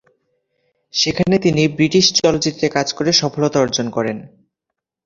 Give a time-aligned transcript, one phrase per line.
[0.93, 4.17] সেখানে তিনি ব্রিটিশ চলচ্চিত্রে কাজ করে সফলতা অর্জন করেন।